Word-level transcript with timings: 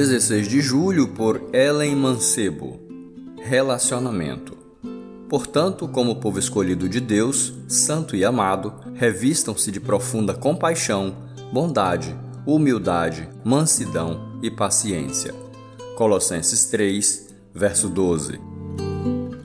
16 0.00 0.48
de 0.48 0.62
julho 0.62 1.08
por 1.08 1.50
Ellen 1.52 1.94
Mancebo. 1.94 2.80
Relacionamento. 3.42 4.56
Portanto, 5.28 5.86
como 5.86 6.16
povo 6.16 6.38
escolhido 6.38 6.88
de 6.88 7.00
Deus, 7.00 7.52
santo 7.68 8.16
e 8.16 8.24
amado, 8.24 8.72
revistam-se 8.94 9.70
de 9.70 9.78
profunda 9.78 10.32
compaixão, 10.32 11.14
bondade, 11.52 12.16
humildade, 12.46 13.28
mansidão 13.44 14.40
e 14.42 14.50
paciência. 14.50 15.34
Colossenses 15.98 16.64
3, 16.64 17.28
verso 17.54 17.86
12. 17.90 18.40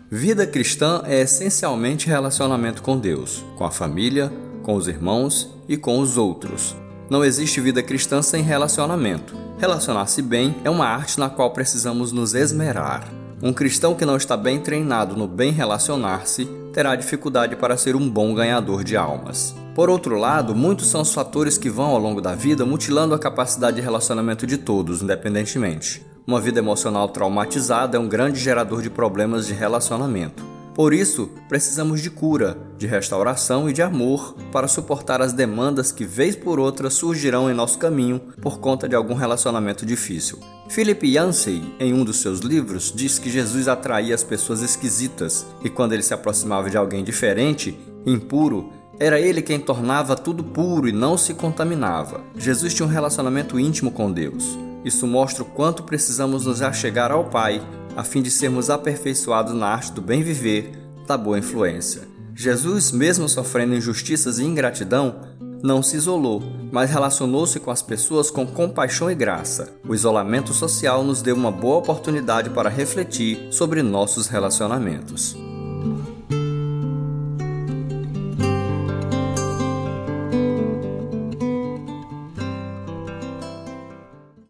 Vida 0.09 0.47
cristã 0.47 1.01
é 1.03 1.19
essencialmente 1.19 2.07
relacionamento 2.07 2.81
com 2.81 2.97
Deus, 2.97 3.43
com 3.57 3.65
a 3.65 3.71
família, 3.71 4.31
com 4.63 4.75
os 4.75 4.87
irmãos 4.87 5.53
e 5.67 5.75
com 5.75 5.99
os 5.99 6.15
outros. 6.15 6.77
Não 7.09 7.26
existe 7.26 7.59
vida 7.59 7.84
cristã 7.84 8.22
sem 8.22 8.41
relacionamento. 8.41 9.45
Relacionar-se 9.58 10.22
bem 10.22 10.54
é 10.66 10.70
uma 10.70 10.86
arte 10.86 11.18
na 11.18 11.30
qual 11.30 11.52
precisamos 11.52 12.12
nos 12.12 12.34
esmerar. 12.34 13.08
Um 13.41 13.54
cristão 13.54 13.95
que 13.95 14.05
não 14.05 14.18
está 14.18 14.36
bem 14.36 14.59
treinado 14.59 15.16
no 15.16 15.28
bem 15.28 15.52
relacionar-se 15.52 16.45
terá 16.73 16.94
dificuldade 16.95 17.55
para 17.55 17.78
ser 17.78 17.95
um 17.95 18.09
bom 18.09 18.34
ganhador 18.34 18.84
de 18.84 18.98
almas. 18.98 19.55
Por 19.73 19.90
outro 19.90 20.18
lado, 20.18 20.54
muitos 20.54 20.88
são 20.88 21.02
os 21.02 21.14
fatores 21.14 21.58
que 21.58 21.70
vão 21.70 21.88
ao 21.88 22.00
longo 22.00 22.20
da 22.20 22.36
vida 22.36 22.66
mutilando 22.66 23.16
a 23.16 23.20
capacidade 23.20 23.78
de 23.78 23.81
relacionamento 23.81 24.45
de 24.45 24.58
todos, 24.58 25.02
independentemente. 25.02 26.06
Uma 26.28 26.42
vida 26.42 26.59
emocional 26.59 27.08
traumatizada 27.08 27.95
é 27.95 28.00
um 28.00 28.09
grande 28.09 28.40
gerador 28.40 28.81
de 28.81 28.90
problemas 28.90 29.48
de 29.48 29.53
relacionamento. 29.53 30.55
Por 30.75 30.93
isso, 30.93 31.29
precisamos 31.47 32.02
de 32.02 32.09
cura, 32.09 32.57
de 32.77 32.85
restauração 32.85 33.70
e 33.70 33.73
de 33.73 33.81
amor 33.81 34.35
para 34.52 34.67
suportar 34.67 35.21
as 35.21 35.31
demandas 35.31 35.89
que, 35.89 36.03
vez 36.03 36.35
por 36.35 36.59
outra, 36.59 36.89
surgirão 36.89 37.49
em 37.49 37.53
nosso 37.53 37.79
caminho 37.79 38.20
por 38.41 38.59
conta 38.59 38.88
de 38.88 38.94
algum 38.94 39.13
relacionamento 39.13 39.85
difícil. 39.85 40.38
Philip 40.67 41.08
Yancey, 41.08 41.63
em 41.80 41.94
um 41.94 42.03
dos 42.03 42.17
seus 42.17 42.39
livros, 42.39 42.91
diz 42.94 43.17
que 43.17 43.30
Jesus 43.30 43.69
atraía 43.69 44.13
as 44.13 44.23
pessoas 44.23 44.61
esquisitas 44.61 45.45
e, 45.63 45.69
quando 45.69 45.94
ele 45.94 46.03
se 46.03 46.13
aproximava 46.13 46.69
de 46.69 46.75
alguém 46.75 47.05
diferente, 47.05 47.80
impuro, 48.05 48.69
era 49.00 49.17
ele 49.17 49.41
quem 49.41 49.59
tornava 49.61 50.13
tudo 50.13 50.44
puro 50.44 50.89
e 50.89 50.91
não 50.91 51.17
se 51.17 51.33
contaminava. 51.33 52.22
Jesus 52.35 52.73
tinha 52.73 52.85
um 52.85 52.91
relacionamento 52.91 53.57
íntimo 53.57 53.91
com 53.91 54.11
Deus. 54.11 54.57
Isso 54.83 55.07
mostra 55.07 55.41
o 55.41 55.45
quanto 55.45 55.83
precisamos 55.83 56.45
nos 56.45 56.61
achegar 56.61 57.13
ao 57.13 57.23
Pai 57.23 57.61
a 57.95 58.03
fim 58.03 58.21
de 58.21 58.29
sermos 58.29 58.69
aperfeiçoados 58.69 59.53
na 59.53 59.67
arte 59.67 59.91
do 59.91 60.01
bem 60.01 60.21
viver, 60.21 60.71
da 61.07 61.17
boa 61.17 61.39
influência. 61.39 62.01
Jesus, 62.35 62.91
mesmo 62.91 63.29
sofrendo 63.29 63.75
injustiças 63.75 64.39
e 64.39 64.43
ingratidão, 64.43 65.21
não 65.63 65.81
se 65.81 65.95
isolou, 65.95 66.43
mas 66.71 66.91
relacionou-se 66.91 67.59
com 67.59 67.71
as 67.71 67.81
pessoas 67.81 68.29
com 68.29 68.45
compaixão 68.45 69.09
e 69.09 69.16
graça. 69.16 69.73
O 69.88 69.95
isolamento 69.95 70.53
social 70.53 71.03
nos 71.03 71.21
deu 71.21 71.35
uma 71.35 71.51
boa 71.51 71.77
oportunidade 71.77 72.49
para 72.49 72.69
refletir 72.69 73.47
sobre 73.51 73.81
nossos 73.81 74.27
relacionamentos. 74.27 75.35